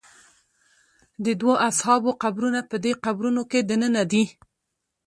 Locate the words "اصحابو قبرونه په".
1.69-2.75